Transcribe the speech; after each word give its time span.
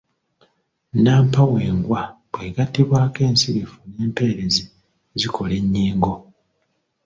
Nnampawengwa 0.93 2.01
bw’egattibwako 2.31 3.19
ensirifu 3.29 3.77
n’empeerezi 3.95 4.63
zikola 5.19 5.53
ennyingo. 5.61 6.13